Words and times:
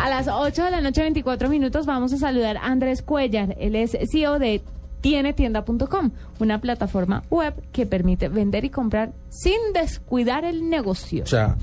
A 0.00 0.08
las 0.08 0.28
8 0.28 0.64
de 0.64 0.70
la 0.70 0.80
noche, 0.80 1.02
24 1.02 1.50
minutos, 1.50 1.84
vamos 1.84 2.10
a 2.14 2.16
saludar 2.16 2.56
a 2.56 2.68
Andrés 2.68 3.02
Cuellar. 3.02 3.54
Él 3.60 3.76
es 3.76 3.94
CEO 4.10 4.38
de 4.38 4.62
tienetienda.com, 5.02 6.10
una 6.38 6.58
plataforma 6.58 7.22
web 7.28 7.52
que 7.70 7.84
permite 7.84 8.30
vender 8.30 8.64
y 8.64 8.70
comprar 8.70 9.12
sin 9.28 9.58
descuidar 9.74 10.46
el 10.46 10.70
negocio. 10.70 11.24
O 11.24 11.26
sea, 11.26 11.56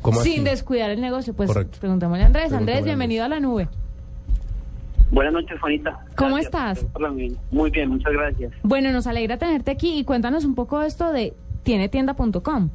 ¿cómo 0.00 0.18
así? 0.18 0.32
sin 0.32 0.44
descuidar 0.44 0.90
el 0.90 1.00
negocio. 1.00 1.34
Pues 1.34 1.46
Correcto. 1.46 1.78
preguntémosle 1.78 2.24
a 2.24 2.26
Andrés. 2.26 2.48
Preguntémosle 2.48 2.78
Andrés, 2.78 2.82
a 2.82 2.96
bienvenido 2.96 3.24
a 3.24 3.28
la 3.28 3.38
nube. 3.38 3.68
Buenas 5.12 5.32
noches, 5.32 5.60
Juanita. 5.60 6.04
¿Cómo 6.16 6.34
Gracias 6.34 6.78
estás? 6.78 6.86
Muy 7.52 7.70
bien, 7.70 7.90
muchas 7.90 8.12
gracias. 8.12 8.52
Bueno, 8.64 8.90
nos 8.90 9.06
alegra 9.06 9.36
tenerte 9.36 9.70
aquí 9.70 10.00
y 10.00 10.04
cuéntanos 10.04 10.44
un 10.44 10.56
poco 10.56 10.82
esto 10.82 11.12
de 11.12 11.32
tienetienda.com. 11.62 12.70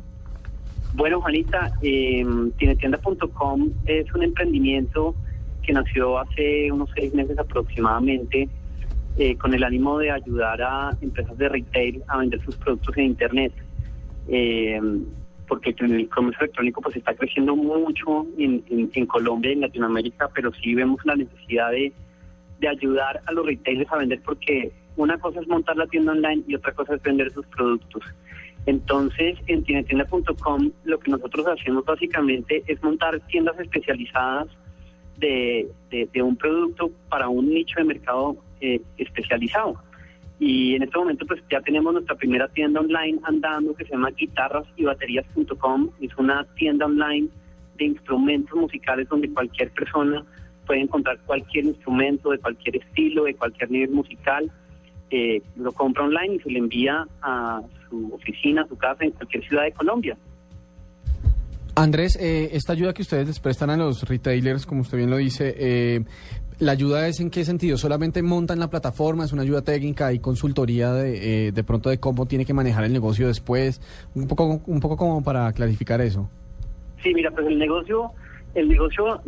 Bueno, 0.98 1.22
Juanita, 1.22 1.72
eh, 1.84 2.26
Tinetienda.com 2.58 3.70
es 3.86 4.12
un 4.16 4.24
emprendimiento 4.24 5.14
que 5.62 5.72
nació 5.72 6.18
hace 6.18 6.72
unos 6.72 6.90
seis 6.96 7.14
meses 7.14 7.38
aproximadamente 7.38 8.50
eh, 9.18 9.36
con 9.38 9.54
el 9.54 9.64
ánimo 9.64 10.00
de 10.00 10.10
ayudar 10.10 10.60
a 10.62 10.98
empresas 11.02 11.38
de 11.38 11.50
retail 11.50 12.04
a 12.08 12.18
vender 12.18 12.44
sus 12.44 12.56
productos 12.58 12.98
en 12.98 13.06
Internet. 13.06 13.54
Eh, 14.28 14.82
porque 15.48 15.74
el 15.80 16.10
comercio 16.10 16.42
electrónico 16.46 16.82
pues 16.82 16.96
está 16.98 17.14
creciendo 17.16 17.56
mucho 17.56 18.26
en, 18.38 18.64
en- 18.70 18.90
en 18.94 19.06
Colombia 19.06 19.52
y 19.52 19.54
en 19.54 19.62
Latinoamérica, 19.62 20.30
pero 20.34 20.52
sí 20.62 20.74
vemos 20.74 21.00
la 21.06 21.16
necesidad 21.16 21.72
de, 21.72 21.94
de 22.60 22.68
ayudar 22.68 23.22
a 23.28 23.32
los 23.34 23.46
retailers 23.46 23.90
a 23.92 23.98
vender 23.98 24.20
porque 24.26 24.72
una 24.98 25.18
cosa 25.20 25.40
es 25.42 25.48
montar 25.48 25.78
la 25.78 25.86
tienda 25.88 26.12
online 26.12 26.44
y 26.48 26.56
otra 26.56 26.74
cosa 26.74 26.96
es 26.96 27.04
vender 27.04 27.32
sus 27.32 27.46
productos. 27.48 28.04
Entonces, 28.68 29.38
en 29.48 29.64
tienetienda.com 29.64 30.72
lo 30.84 31.00
que 31.00 31.10
nosotros 31.10 31.48
hacemos 31.48 31.86
básicamente 31.86 32.64
es 32.68 32.84
montar 32.84 33.20
tiendas 33.28 33.58
especializadas 33.60 34.48
de, 35.18 35.68
de- 35.90 36.08
de 36.14 36.22
un 36.22 36.36
producto 36.36 36.92
para 37.10 37.28
un 37.30 37.50
nicho 37.50 37.76
de 37.80 37.86
mercado 37.86 38.36
eh, 38.62 38.82
especializado. 38.98 39.76
Y 40.40 40.76
en 40.76 40.84
este 40.84 40.98
momento 40.98 41.26
pues 41.26 41.42
ya 41.50 41.62
tenemos 41.62 41.94
nuestra 41.94 42.16
primera 42.16 42.48
tienda 42.50 42.82
online 42.82 43.18
andando 43.24 43.74
que 43.74 43.86
se 43.86 43.92
llama 43.92 44.12
guitarras 44.12 44.66
y 44.76 44.84
baterías.com. 44.84 45.90
Es 46.02 46.16
una 46.18 46.44
tienda 46.56 46.86
online 46.86 47.30
de 47.78 47.86
instrumentos 47.86 48.56
musicales 48.56 49.08
donde 49.10 49.32
cualquier 49.34 49.72
persona 49.72 50.24
puede 50.68 50.82
encontrar 50.82 51.18
cualquier 51.26 51.66
instrumento 51.66 52.32
de 52.32 52.38
cualquier 52.40 52.76
estilo, 52.76 53.24
de 53.24 53.34
cualquier 53.34 53.72
nivel 53.72 53.92
musical. 53.92 54.52
Eh, 55.10 55.42
lo 55.56 55.72
compra 55.72 56.04
online 56.04 56.36
y 56.36 56.40
se 56.40 56.50
le 56.52 56.60
envía 56.60 57.08
a 57.22 57.62
su 57.90 58.14
oficina, 58.14 58.66
su 58.68 58.78
casa 58.78 59.04
en 59.04 59.12
cualquier 59.12 59.48
ciudad 59.48 59.64
de 59.64 59.72
Colombia. 59.72 60.18
Andrés, 61.76 62.18
eh, 62.20 62.50
esta 62.54 62.74
ayuda 62.74 62.94
que 62.94 63.04
ustedes 63.04 63.28
les 63.28 63.40
prestan 63.40 63.70
a 63.70 63.78
los 63.78 64.04
retailers, 64.08 64.66
como 64.66 64.82
usted 64.82 64.98
bien 64.98 65.12
lo 65.12 65.18
dice, 65.18 65.54
eh, 65.58 66.04
¿la 66.60 66.72
ayuda 66.72 67.08
es 67.08 67.20
en 67.20 67.30
qué 67.30 67.46
sentido? 67.46 67.78
¿Solamente 67.78 68.24
montan 68.24 68.60
la 68.60 68.70
plataforma? 68.70 69.26
¿Es 69.26 69.32
una 69.32 69.44
ayuda 69.44 69.62
técnica? 69.62 70.08
¿Hay 70.08 70.18
consultoría 70.18 70.92
de, 70.92 71.48
eh, 71.48 71.52
de 71.52 71.64
pronto 71.64 71.92
de 71.92 72.00
cómo 72.00 72.26
tiene 72.26 72.46
que 72.46 72.54
manejar 72.54 72.84
el 72.84 72.94
negocio 72.94 73.28
después? 73.28 73.80
Un 74.16 74.28
poco, 74.28 74.60
un 74.66 74.80
poco 74.80 74.98
como 74.98 75.24
para 75.24 75.52
clarificar 75.54 76.02
eso. 76.02 76.28
Sí, 77.04 77.14
mira, 77.14 77.30
pues 77.32 77.46
el 77.46 77.60
negocio, 77.60 78.12
el 78.56 78.70
negocio 78.70 79.22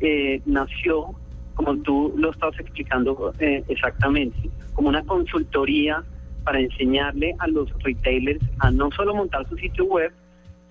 eh, 0.00 0.42
nació, 0.44 1.14
como 1.54 1.76
tú 1.78 2.12
lo 2.16 2.30
estabas 2.30 2.60
explicando 2.60 3.32
eh, 3.38 3.64
exactamente, 3.68 4.50
como 4.74 4.90
una 4.90 5.02
consultoría 5.04 6.04
para 6.46 6.60
enseñarle 6.60 7.34
a 7.40 7.48
los 7.48 7.68
retailers 7.82 8.40
a 8.60 8.70
no 8.70 8.88
solo 8.92 9.14
montar 9.16 9.46
su 9.48 9.56
sitio 9.56 9.84
web, 9.86 10.12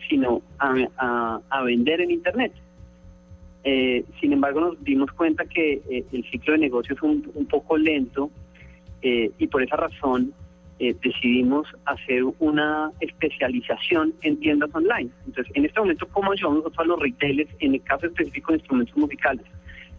sino 0.09 0.41
a, 0.59 1.39
a- 1.49 1.61
vender 1.63 1.99
en 1.99 2.11
Internet. 2.11 2.53
Eh, 3.65 4.05
sin 4.21 4.31
embargo, 4.31 4.61
nos 4.61 4.83
dimos 4.85 5.11
cuenta 5.11 5.43
que 5.45 5.81
eh, 5.89 6.05
el 6.13 6.23
ciclo 6.31 6.53
de 6.53 6.59
negocio 6.59 6.95
es 6.95 7.01
un, 7.01 7.29
un 7.33 7.45
poco 7.45 7.77
lento 7.77 8.31
eh, 9.01 9.31
y 9.37 9.47
por 9.47 9.63
esa 9.63 9.75
razón 9.75 10.31
eh, 10.79 10.95
decidimos 11.03 11.67
hacer 11.85 12.23
una 12.39 12.91
especialización 13.01 14.13
en 14.21 14.39
tiendas 14.39 14.69
online. 14.73 15.09
Entonces, 15.27 15.51
en 15.57 15.65
este 15.65 15.79
momento, 15.81 16.07
¿cómo 16.13 16.31
ayudamos 16.31 16.59
nosotros 16.59 16.79
a 16.85 16.87
los 16.87 16.99
retailers 17.01 17.49
en 17.59 17.73
el 17.73 17.81
caso 17.81 18.05
específico 18.05 18.53
de 18.53 18.59
instrumentos 18.59 18.95
musicales? 18.95 19.45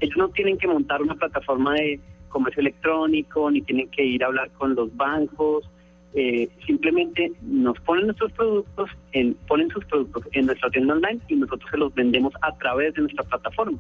Ellos 0.01 0.17
no 0.17 0.29
tienen 0.31 0.57
que 0.57 0.69
montar 0.69 1.03
una 1.03 1.15
plataforma 1.17 1.75
de 1.75 2.01
comercio 2.29 2.61
electrónico, 2.61 3.51
ni 3.51 3.63
tienen 3.63 3.89
que 3.91 4.05
ir 4.05 4.23
a 4.25 4.27
hablar 4.27 4.51
con 4.53 4.75
los 4.75 4.95
bancos, 4.97 5.69
eh, 6.15 6.49
simplemente 6.67 7.31
nos 7.43 7.79
ponen 7.81 8.07
nuestros 8.07 8.33
productos, 8.33 8.89
en, 9.13 9.35
ponen 9.47 9.69
sus 9.69 9.85
productos 9.85 10.25
en 10.33 10.47
nuestra 10.47 10.71
tienda 10.71 10.95
online 10.95 11.21
y 11.29 11.37
nosotros 11.37 11.71
se 11.71 11.77
los 11.77 11.95
vendemos 11.95 12.33
a 12.41 12.57
través 12.57 12.95
de 12.95 13.03
nuestra 13.03 13.23
plataforma. 13.25 13.79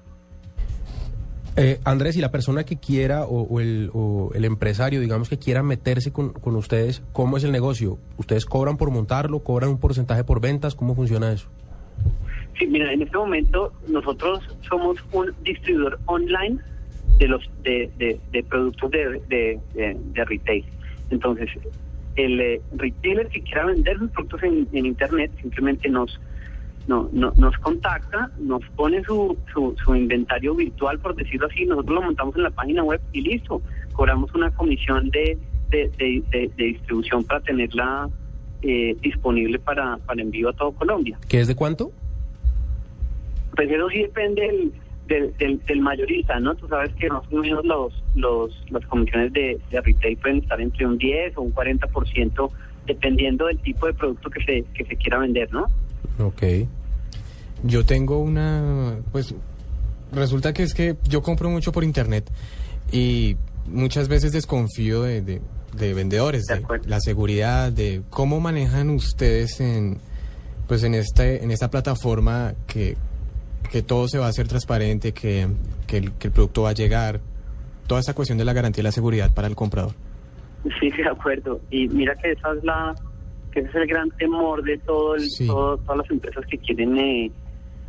Eh, 1.57 1.81
Andrés, 1.85 2.15
y 2.19 2.21
la 2.21 2.31
persona 2.31 2.65
que 2.65 2.77
quiera 2.77 3.25
o, 3.25 3.41
o 3.45 3.61
el, 3.61 3.91
o 3.95 4.31
el 4.35 4.45
empresario, 4.45 5.01
digamos, 5.01 5.31
que 5.31 5.39
quiera 5.39 5.63
meterse 5.63 6.13
con, 6.13 6.35
con 6.35 6.55
ustedes, 6.57 7.03
¿cómo 7.13 7.39
es 7.39 7.45
el 7.45 7.53
negocio? 7.53 7.97
¿Ustedes 8.19 8.45
cobran 8.45 8.77
por 8.77 8.91
montarlo? 8.91 9.41
¿Cobran 9.41 9.71
un 9.71 9.81
porcentaje 9.81 10.23
por 10.23 10.43
ventas? 10.43 10.75
¿Cómo 10.75 10.95
funciona 10.95 11.33
eso? 11.33 11.49
Sí, 12.59 12.67
mira, 12.67 12.93
en 12.93 13.01
este 13.01 13.17
momento 13.17 13.73
nosotros 13.89 14.41
somos 14.69 14.99
un 15.13 15.35
distribuidor 15.43 15.99
online 16.05 16.59
de 17.19 17.29
los 17.29 17.43
de, 17.63 17.91
de- 17.99 18.21
de 18.33 18.43
productos 18.45 18.91
de, 18.91 19.21
de- 19.29 19.61
de- 19.75 20.25
retail. 20.25 20.65
Entonces, 21.11 21.49
el 22.17 22.41
eh, 22.41 22.61
retailer 22.77 23.29
que 23.29 23.43
quiera 23.43 23.67
vender 23.67 23.99
sus 23.99 24.11
productos 24.11 24.43
en, 24.43 24.67
en 24.73 24.87
internet 24.87 25.31
simplemente 25.41 25.89
nos 25.89 26.19
no, 26.89 27.09
no- 27.13 27.33
nos 27.37 27.57
contacta, 27.59 28.31
nos 28.39 28.63
pone 28.77 29.03
su, 29.05 29.37
su, 29.53 29.77
su 29.85 29.95
inventario 29.97 30.55
virtual, 30.55 30.99
por 31.01 31.17
decirlo 31.17 31.49
así, 31.49 31.65
nosotros 31.67 31.95
lo 31.97 32.03
montamos 32.03 32.37
en 32.37 32.45
la 32.45 32.51
página 32.51 32.85
web 32.85 33.01
y 33.13 33.23
listo. 33.23 33.61
Cobramos 33.93 34.33
una 34.35 34.51
comisión 34.53 35.11
de, 35.11 35.37
de, 35.71 35.91
de- 35.99 36.23
de- 36.31 36.51
de 36.57 36.65
distribución 36.65 37.25
para 37.25 37.41
tenerla 37.41 38.09
eh, 38.63 38.97
disponible 39.03 39.59
para, 39.59 39.97
para 39.99 40.23
envío 40.23 40.49
a 40.49 40.53
todo 40.53 40.73
Colombia. 40.73 41.19
¿Qué 41.29 41.41
es 41.41 41.49
de 41.49 41.57
cuánto? 41.57 41.91
Pues 43.57 43.71
eso 43.71 43.89
sí 43.91 43.99
depende 44.03 44.43
del, 44.43 44.73
del, 45.07 45.37
del, 45.39 45.61
del 45.67 45.81
mayorista, 45.81 46.39
¿no? 46.41 46.55
Tú 46.55 46.67
sabes 46.69 46.93
que 46.95 47.09
más 47.09 47.23
o 47.31 47.37
menos 47.37 47.65
los, 47.65 47.93
los, 48.15 48.51
las 48.71 48.85
comisiones 48.87 49.33
de, 49.33 49.59
de 49.71 49.81
retail 49.81 50.17
pueden 50.19 50.39
estar 50.39 50.61
entre 50.61 50.87
un 50.87 50.99
10 50.99 51.37
o 51.37 51.43
un 51.43 51.55
40%, 51.55 52.51
dependiendo 52.87 53.47
del 53.47 53.59
tipo 53.61 53.87
de 53.87 53.95
producto 53.95 54.31
que 54.31 54.43
se, 54.45 54.65
que 54.75 54.85
se 54.85 54.97
quiera 54.97 55.19
vender, 55.19 55.53
¿no? 55.53 55.67
Ok. 56.19 56.43
Yo 57.63 57.85
tengo 57.85 58.19
una, 58.19 58.99
pues 59.13 59.35
resulta 60.13 60.53
que 60.53 60.63
es 60.63 60.75
que 60.75 60.97
yo 61.09 61.23
compro 61.23 61.51
mucho 61.51 61.73
por 61.73 61.85
internet 61.85 62.31
y 62.93 63.37
muchas 63.67 64.09
veces 64.09 64.33
desconfío 64.33 65.03
de, 65.03 65.23
de- 65.23 65.41
de 65.77 65.93
vendedores, 65.93 66.45
De 66.45 66.55
de, 66.55 66.61
acuerdo. 66.65 66.89
la 66.89 67.01
seguridad, 67.01 67.71
de 67.71 68.01
cómo 68.09 68.41
manejan 68.41 68.89
ustedes 68.89 69.61
en, 69.61 69.99
pues 70.69 70.83
en 70.85 70.95
este, 70.95 71.43
en 71.45 71.51
esta 71.51 71.71
plataforma 71.71 72.55
que, 72.67 72.97
que 73.71 73.83
todo 73.83 74.09
se 74.09 74.19
va 74.19 74.27
a 74.27 74.29
hacer 74.29 74.49
transparente, 74.49 75.13
que, 75.13 75.47
que 75.87 75.99
el, 75.99 76.13
que 76.13 76.29
el 76.29 76.33
producto 76.33 76.63
va 76.63 76.71
a 76.71 76.75
llegar, 76.75 77.21
toda 77.87 78.01
esa 78.01 78.15
cuestión 78.15 78.39
de 78.39 78.45
la 78.45 78.53
garantía 78.53 78.83
y 78.83 78.85
la 78.85 78.93
seguridad 78.93 79.33
para 79.35 79.49
el 79.49 79.55
comprador. 79.57 79.93
Sí, 80.81 80.91
de 80.91 81.09
acuerdo. 81.09 81.61
Y 81.71 81.87
mira 81.89 82.15
que 82.17 82.33
esa 82.33 82.53
es 82.55 82.65
la 82.65 82.95
que 83.53 83.61
ese 83.61 83.69
es 83.71 83.75
el 83.77 83.87
gran 83.87 84.11
temor 84.13 84.63
de 84.65 84.77
todo 84.79 85.15
el, 85.15 85.23
Sí. 85.23 85.47
todo- 85.47 85.79
todas 85.79 85.99
las 85.99 86.11
empresas 86.11 86.45
que 86.47 86.59
quieren 86.59 86.99
eh, 86.99 87.31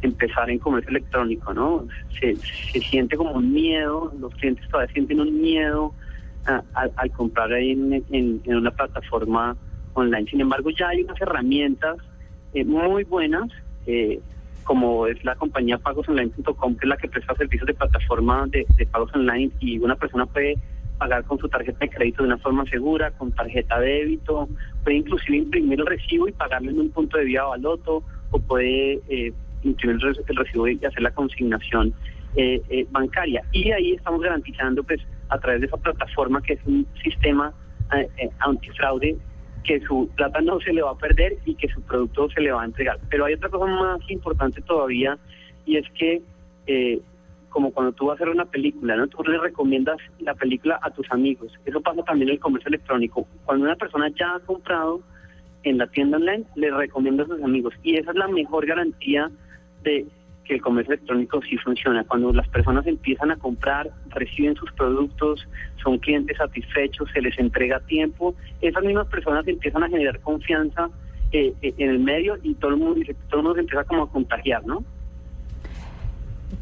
empezar 0.02 0.50
en 0.50 0.60
comercio 0.60 0.92
electrónico, 0.92 1.54
¿no? 1.54 1.86
Se, 2.20 2.36
se 2.36 2.80
siente 2.80 3.18
como 3.18 3.32
un 3.32 3.52
miedo, 3.52 4.14
los 4.20 4.34
clientes 4.36 4.66
todavía 4.70 4.94
sienten 4.94 5.20
un 5.20 5.42
miedo 5.42 5.94
a- 6.46 6.62
a- 6.74 6.90
al 6.96 7.12
comprar 7.12 7.52
ahí 7.52 7.72
en, 7.72 7.94
en- 8.12 8.42
en 8.46 8.56
una 8.56 8.72
plataforma 8.72 9.58
online. 9.94 10.28
Sin 10.30 10.40
embargo, 10.40 10.70
ya 10.70 10.90
hay 10.90 11.02
unas 11.02 11.20
herramientas 11.20 11.98
eh, 12.54 12.64
muy 12.64 13.04
buenas, 13.04 13.50
eh, 13.88 14.22
como 14.68 15.08
es 15.08 15.24
la 15.24 15.34
compañía 15.36 15.78
pagosonline.com, 15.78 16.76
que 16.76 16.86
es 16.86 16.90
la 16.90 16.98
que 16.98 17.08
presta 17.08 17.34
servicios 17.36 17.66
de 17.68 17.74
plataforma 17.74 18.46
de, 18.48 18.66
pagos 18.92 19.10
online 19.16 19.50
y 19.62 19.80
una 19.80 19.96
persona 19.96 20.26
puede 20.26 20.58
pagar 20.98 21.24
con 21.24 21.40
su 21.40 21.48
tarjeta 21.48 21.80
de 21.80 21.90
crédito 21.90 22.24
de 22.24 22.28
una 22.28 22.38
forma 22.38 22.66
segura, 22.66 23.12
con 23.12 23.32
tarjeta 23.32 23.80
de 23.80 23.88
débito, 23.88 24.50
puede 24.84 24.98
inclusive 24.98 25.38
imprimir 25.38 25.80
el 25.80 25.86
recibo 25.86 26.28
y 26.28 26.34
pagarlo 26.34 26.70
en 26.70 26.82
un 26.82 26.90
punto 26.90 27.18
de 27.18 27.24
vía 27.24 27.44
baloto 27.44 28.04
o 28.32 28.40
puede 28.40 29.00
eh, 29.08 29.32
imprimir 29.64 30.00
el 30.04 30.36
recibo 30.36 30.68
y 30.68 30.84
hacer 30.84 31.02
la 31.02 31.12
consignación 31.12 31.94
eh, 32.36 32.62
eh, 32.70 32.86
bancaria. 32.92 33.44
Y 33.54 33.72
ahí 33.72 33.94
estamos 33.94 34.22
garantizando 34.22 34.84
pues 34.84 35.00
a 35.30 35.40
través 35.40 35.62
de 35.62 35.68
esa 35.68 35.78
plataforma 35.78 36.42
que 36.42 36.54
es 36.54 36.60
un 36.66 36.86
sistema 37.02 37.54
eh, 37.96 38.10
eh, 38.18 38.30
antifraude 38.40 39.16
que 39.68 39.82
su 39.82 40.10
plata 40.16 40.42
no 40.42 40.60
se 40.62 40.74
le 40.74 40.82
va 40.82 40.92
a 40.92 40.98
perder 40.98 41.38
y 41.46 41.54
que 41.56 41.68
su 41.68 41.82
producto 41.82 42.30
se 42.30 42.42
le 42.42 42.52
va 42.52 42.62
a 42.62 42.66
entregar. 42.66 42.98
Pero 43.10 43.26
hay 43.26 43.34
otra 43.34 43.50
cosa 43.50 43.66
más 43.66 44.00
importante 44.10 44.62
todavía 44.62 45.18
y 45.66 45.76
es 45.76 45.86
que 45.92 46.22
eh, 46.68 47.02
como 47.50 47.72
cuando 47.72 47.92
tú 47.92 48.06
vas 48.06 48.14
a 48.14 48.24
hacer 48.24 48.30
una 48.30 48.46
película, 48.46 48.96
¿no? 48.96 49.08
Tú 49.08 49.24
le 49.24 49.38
recomiendas 49.40 49.98
la 50.20 50.34
película 50.36 50.80
a 50.82 50.92
tus 50.92 51.10
amigos. 51.12 51.52
Eso 51.66 51.82
pasa 51.82 52.04
también 52.04 52.30
en 52.30 52.36
el 52.36 52.40
comercio 52.40 52.70
electrónico. 52.70 53.28
Cuando 53.46 53.66
una 53.66 53.76
persona 53.76 54.10
ya 54.18 54.36
ha 54.36 54.40
comprado 54.40 55.02
en 55.64 55.78
la 55.78 55.88
tienda 55.88 56.18
online, 56.18 56.46
le 56.56 56.72
recomienda 56.72 57.24
a 57.24 57.28
sus 57.28 57.42
amigos. 57.44 57.74
Y 57.84 57.98
esa 57.98 58.12
es 58.12 58.18
la 58.18 58.28
mejor 58.28 58.66
garantía 58.66 59.30
de 59.84 60.06
que 60.48 60.56
el 60.56 60.62
comercio 60.62 60.94
electrónico 60.94 61.42
sí 61.42 61.58
funciona. 61.58 62.04
Cuando 62.06 62.32
las 62.32 62.48
personas 62.48 62.88
empiezan 62.88 63.32
a 63.32 63.36
comprar, 63.38 63.90
reciben 64.10 64.56
sus 64.56 64.72
productos, 64.74 65.48
son 65.84 65.98
clientes 66.00 66.38
satisfechos, 66.38 67.10
se 67.14 67.22
les 67.22 67.38
entrega 67.38 67.80
tiempo, 67.82 68.34
esas 68.62 68.84
mismas 68.84 69.08
personas 69.08 69.48
empiezan 69.48 69.84
a 69.84 69.90
generar 69.90 70.20
confianza 70.22 70.90
eh, 71.32 71.54
eh, 71.62 71.74
en 71.78 71.90
el 71.90 72.00
medio 72.00 72.38
y 72.42 72.56
todo 72.56 72.72
el 72.72 72.78
mundo, 72.78 73.02
todo 73.30 73.40
el 73.40 73.44
mundo 73.44 73.56
se 73.56 73.62
empieza 73.62 73.84
como 73.84 74.04
a 74.04 74.10
contagiar, 74.10 74.66
¿no? 74.66 74.84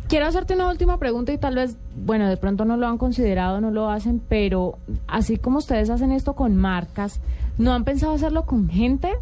Quiero 0.07 0.25
hacerte 0.25 0.55
una 0.55 0.69
última 0.69 0.97
pregunta 0.97 1.31
y 1.33 1.37
tal 1.37 1.55
vez, 1.55 1.77
bueno, 1.95 2.27
de 2.27 2.37
pronto 2.37 2.65
no 2.65 2.77
lo 2.77 2.87
han 2.87 2.97
considerado, 2.97 3.61
no 3.61 3.71
lo 3.71 3.89
hacen, 3.89 4.21
pero 4.27 4.77
así 5.07 5.37
como 5.37 5.59
ustedes 5.59 5.89
hacen 5.89 6.11
esto 6.11 6.33
con 6.33 6.55
marcas, 6.55 7.21
¿no 7.57 7.73
han 7.73 7.83
pensado 7.83 8.13
hacerlo 8.13 8.45
con 8.45 8.69
gente? 8.69 9.13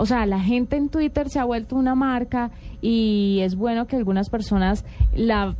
O 0.00 0.06
sea, 0.06 0.24
la 0.26 0.38
gente 0.40 0.76
en 0.76 0.88
Twitter 0.90 1.28
se 1.28 1.40
ha 1.40 1.44
vuelto 1.44 1.74
una 1.76 1.94
marca 1.96 2.52
y 2.80 3.40
es 3.42 3.56
bueno 3.56 3.86
que 3.88 3.96
algunas 3.96 4.30
personas 4.30 4.84
la 5.12 5.56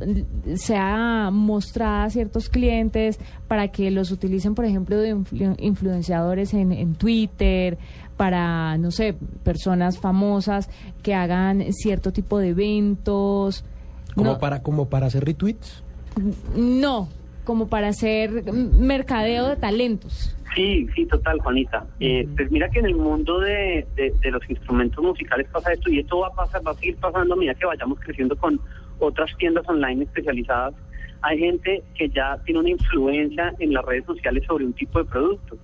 sea 0.55 1.29
mostrada 1.31 2.05
a 2.05 2.09
ciertos 2.09 2.47
clientes 2.49 3.19
para 3.49 3.67
que 3.67 3.91
los 3.91 4.11
utilicen, 4.11 4.55
por 4.55 4.63
ejemplo, 4.65 4.97
de 4.97 5.13
influ- 5.15 5.55
influenciadores 5.59 6.53
en, 6.53 6.71
en 6.71 6.95
Twitter, 6.95 7.77
para, 8.15 8.77
no 8.77 8.91
sé, 8.91 9.15
personas 9.43 9.97
famosas 9.99 10.69
que 11.03 11.13
hagan 11.13 11.63
cierto 11.73 12.11
tipo 12.13 12.37
de 12.39 12.49
eventos. 12.49 13.63
Como, 14.15 14.31
No. 14.31 14.39
para, 14.39 14.61
como 14.63 14.87
para 14.89 15.07
hacer 15.07 15.25
retweets. 15.25 15.83
No, 16.55 17.07
como 17.45 17.67
para 17.67 17.89
hacer 17.89 18.51
mercadeo 18.53 19.47
de 19.47 19.55
talentos. 19.55 20.35
Sí, 20.59 20.87
sí, 20.93 21.05
total, 21.05 21.39
Juanita. 21.39 21.85
Eh, 22.01 22.27
pues 22.35 22.51
mira 22.51 22.69
que 22.69 22.79
en 22.79 22.87
el 22.87 22.95
mundo 22.95 23.39
de, 23.39 23.87
de- 23.95 24.13
de 24.19 24.31
los 24.31 24.41
instrumentos 24.49 25.01
musicales 25.01 25.47
pasa 25.53 25.71
esto 25.71 25.89
y 25.89 25.99
esto 25.99 26.19
va 26.19 26.27
a 26.27 26.33
pasar, 26.35 26.61
va 26.67 26.71
a 26.71 26.73
seguir 26.75 26.97
pasando 26.97 27.33
a 27.33 27.37
medida 27.37 27.53
que 27.53 27.65
vayamos 27.65 27.97
creciendo 28.01 28.35
con 28.35 28.59
otras 28.99 29.29
tiendas 29.37 29.63
online 29.69 30.03
especializadas. 30.03 30.73
Hay 31.21 31.39
gente 31.39 31.81
que 31.95 32.09
ya 32.09 32.37
tiene 32.43 32.59
una 32.59 32.71
influencia 32.71 33.53
en 33.59 33.73
las 33.73 33.85
redes 33.85 34.03
sociales 34.05 34.43
sobre 34.45 34.65
un 34.65 34.73
tipo 34.73 34.99
de 34.99 35.05
producto. 35.05 35.57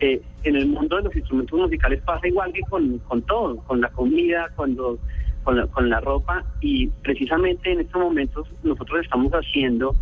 Eh, 0.00 0.20
en 0.42 0.56
el 0.56 0.66
mundo 0.66 0.96
de 0.96 1.04
los 1.04 1.16
instrumentos 1.16 1.58
musicales 1.58 2.02
pasa 2.02 2.28
igual 2.28 2.52
que 2.52 2.60
con, 2.68 2.98
con 2.98 3.22
todo, 3.22 3.56
con 3.64 3.80
la 3.80 3.88
comida, 3.88 4.50
cuando, 4.54 4.98
con, 5.44 5.56
la, 5.56 5.66
con 5.68 5.88
la 5.88 6.00
ropa 6.00 6.44
y 6.60 6.88
precisamente 6.88 7.72
en 7.72 7.80
estos 7.80 8.02
momentos 8.02 8.46
nosotros 8.62 9.00
estamos 9.02 9.32
haciendo, 9.32 9.96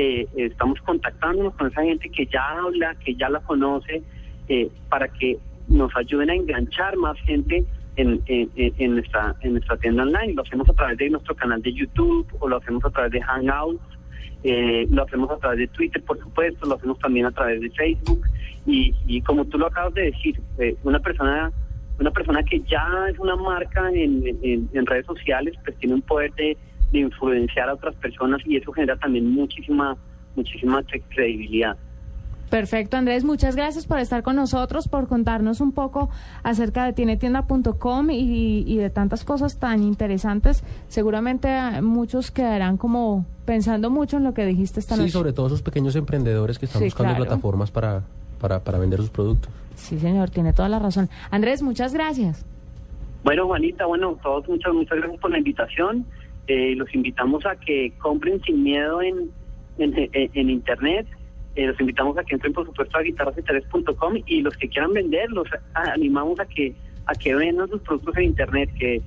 eh, 0.00 0.28
estamos 0.36 0.80
contactándonos 0.82 1.54
con 1.56 1.66
esa 1.66 1.82
gente 1.82 2.08
que 2.08 2.24
ya 2.26 2.40
habla, 2.50 2.94
que 3.04 3.16
ya 3.16 3.28
la 3.28 3.40
conoce, 3.40 4.00
eh, 4.48 4.70
para 4.88 5.08
que 5.08 5.38
nos 5.66 5.90
ayuden 5.96 6.30
a 6.30 6.34
enganchar 6.36 6.96
más 6.96 7.18
gente 7.22 7.64
en, 7.96 8.22
nuestra, 8.94 9.34
en 9.40 9.52
nuestra 9.54 9.76
tienda 9.78 10.04
online. 10.04 10.34
Lo 10.34 10.42
hacemos 10.42 10.68
a 10.68 10.72
través 10.72 10.98
de 10.98 11.10
nuestro 11.10 11.34
canal 11.34 11.60
de 11.62 11.72
YouTube 11.72 12.28
o 12.38 12.48
lo 12.48 12.58
hacemos 12.58 12.84
a 12.84 12.90
través 12.90 13.10
de 13.10 13.20
Hangouts. 13.22 13.82
Eh, 14.44 14.86
lo 14.88 15.02
hacemos 15.02 15.32
a 15.32 15.36
través 15.38 15.58
de 15.58 15.66
Twitter, 15.66 16.00
por 16.04 16.16
supuesto, 16.20 16.64
lo 16.64 16.76
hacemos 16.76 16.96
también 17.00 17.26
a 17.26 17.32
través 17.32 17.60
de 17.60 17.68
Facebook 17.70 18.24
y, 18.66 18.94
y 19.08 19.20
como 19.22 19.46
tú 19.46 19.58
lo 19.58 19.66
acabas 19.66 19.94
de 19.94 20.12
decir, 20.12 20.40
eh, 20.58 20.76
una 20.84 21.00
persona 21.00 21.50
una 21.98 22.12
persona 22.12 22.44
que 22.44 22.60
ya 22.60 22.86
es 23.10 23.18
una 23.18 23.34
marca 23.34 23.90
en 23.92 24.86
redes 24.86 25.06
sociales, 25.06 25.54
pues 25.64 25.76
tiene 25.78 25.96
un 25.96 26.02
poder 26.02 26.32
de, 26.34 26.56
de 26.92 27.00
influenciar 27.00 27.68
a 27.68 27.74
otras 27.74 27.94
personas 27.96 28.40
y 28.46 28.56
eso 28.56 28.72
genera 28.72 28.96
también 28.96 29.30
muchísima 29.30 29.96
muchísima 30.36 30.80
cre- 30.82 31.02
credibilidad. 31.08 31.76
Perfecto, 32.50 32.96
Andrés, 32.96 33.24
muchas 33.24 33.56
gracias 33.56 33.86
por 33.86 33.98
estar 33.98 34.22
con 34.22 34.36
nosotros, 34.36 34.88
por 34.88 35.06
contarnos 35.06 35.60
un 35.60 35.72
poco 35.72 36.08
acerca 36.42 36.86
de 36.86 36.94
tienetienda.com 36.94 38.10
y, 38.10 38.64
y 38.66 38.76
de 38.78 38.88
tantas 38.88 39.24
cosas 39.24 39.58
tan 39.58 39.82
interesantes. 39.82 40.64
Seguramente 40.88 41.48
eh, 41.48 41.82
muchos 41.82 42.30
quedarán 42.30 42.78
como 42.78 43.26
pensando 43.44 43.90
mucho 43.90 44.16
en 44.16 44.24
lo 44.24 44.32
que 44.32 44.46
dijiste 44.46 44.80
esta 44.80 44.94
Sí, 44.94 45.00
noche. 45.02 45.12
sobre 45.12 45.32
todo 45.34 45.48
esos 45.48 45.60
pequeños 45.62 45.94
emprendedores 45.96 46.58
que 46.58 46.64
están 46.66 46.80
Sí, 46.80 46.86
buscando 46.86 47.12
claro. 47.14 47.24
plataformas 47.26 47.70
para, 47.70 48.02
para, 48.40 48.60
para 48.60 48.78
vender 48.78 49.00
sus 49.00 49.10
productos. 49.10 49.52
Sí, 49.74 49.98
señor, 49.98 50.30
tiene 50.30 50.52
toda 50.54 50.68
la 50.70 50.78
razón. 50.78 51.10
Andrés, 51.30 51.60
muchas 51.62 51.92
gracias. 51.92 52.46
Bueno, 53.24 53.46
Juanita, 53.46 53.84
bueno, 53.84 54.16
todos 54.22 54.48
muchas 54.48 54.72
muchas 54.72 54.96
gracias 54.98 55.20
por 55.20 55.30
la 55.30 55.38
invitación. 55.38 56.06
Eh, 56.48 56.74
los 56.76 56.92
invitamos 56.94 57.44
a 57.46 57.56
que 57.56 57.92
compren 57.98 58.40
sin 58.42 58.62
miedo 58.62 59.00
en, 59.02 59.30
en, 59.78 60.50
internet. 60.50 61.06
Eh, 61.54 61.66
los 61.66 61.78
invitamos 61.80 62.16
a 62.18 62.24
que 62.24 62.34
entren, 62.34 62.52
por 62.54 62.64
supuesto, 62.66 62.96
a 62.98 63.02
guitarrasinterés.com 63.02 64.14
y 64.26 64.40
los 64.40 64.56
que 64.56 64.68
quieran 64.68 64.92
vender, 64.94 65.30
los 65.30 65.46
animamos 65.74 66.40
a 66.40 66.46
que 66.46 66.74
a 67.06 67.14
que 67.14 67.34
vendan 67.34 67.68
sus 67.68 67.80
productos 67.82 68.16
en 68.18 68.24
internet, 68.24 68.70
que 68.78 69.00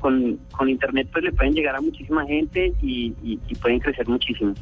con, 0.00 0.38
con 0.52 0.68
internet 0.68 1.08
pues 1.12 1.24
le 1.24 1.32
pueden 1.32 1.54
llegar 1.54 1.74
a 1.76 1.80
muchísima 1.80 2.24
gente 2.26 2.72
y- 2.82 3.14
y 3.24 3.54
pueden 3.56 3.80
crecer 3.80 4.06
muchísimo. 4.08 4.54